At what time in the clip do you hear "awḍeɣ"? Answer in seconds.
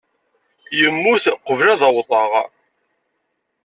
1.87-2.31